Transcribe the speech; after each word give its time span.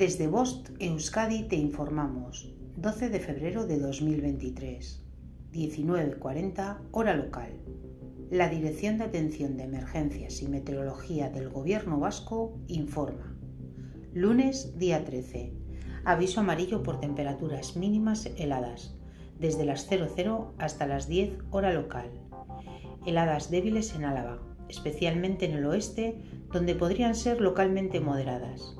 Desde 0.00 0.28
Bost, 0.28 0.70
Euskadi, 0.78 1.42
te 1.42 1.56
informamos. 1.56 2.50
12 2.76 3.10
de 3.10 3.20
febrero 3.20 3.66
de 3.66 3.78
2023, 3.78 5.04
19.40 5.52 6.78
hora 6.90 7.14
local. 7.14 7.60
La 8.30 8.48
Dirección 8.48 8.96
de 8.96 9.04
Atención 9.04 9.58
de 9.58 9.64
Emergencias 9.64 10.40
y 10.40 10.48
Meteorología 10.48 11.28
del 11.28 11.50
Gobierno 11.50 12.00
Vasco 12.00 12.58
informa. 12.66 13.36
Lunes, 14.14 14.78
día 14.78 15.04
13. 15.04 15.52
Aviso 16.06 16.40
amarillo 16.40 16.82
por 16.82 16.98
temperaturas 16.98 17.76
mínimas 17.76 18.24
heladas, 18.38 18.96
desde 19.38 19.66
las 19.66 19.86
00 19.86 20.54
hasta 20.56 20.86
las 20.86 21.08
10 21.08 21.40
hora 21.50 21.74
local. 21.74 22.10
Heladas 23.04 23.50
débiles 23.50 23.94
en 23.94 24.06
Álava, 24.06 24.40
especialmente 24.70 25.44
en 25.44 25.58
el 25.58 25.66
oeste, 25.66 26.22
donde 26.50 26.74
podrían 26.74 27.14
ser 27.14 27.42
localmente 27.42 28.00
moderadas. 28.00 28.79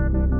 Thank 0.00 0.32
you. 0.32 0.39